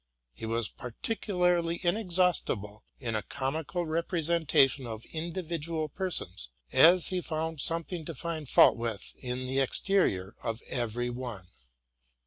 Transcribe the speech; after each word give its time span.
He 0.33 0.47
was 0.47 0.67
particularly 0.67 1.79
inexhaustible 1.83 2.83
in 2.99 3.13
a 3.15 3.21
comical 3.21 3.85
representation 3.85 4.87
of 4.87 5.05
individual 5.05 5.89
persons, 5.89 6.49
as 6.71 7.09
he 7.09 7.21
found 7.21 7.61
some 7.61 7.83
thing 7.83 8.03
to 8.05 8.15
find 8.15 8.49
fault 8.49 8.77
with 8.77 9.13
in 9.19 9.45
the 9.45 9.59
exterior 9.59 10.33
of 10.41 10.63
every 10.67 11.11
one. 11.11 11.49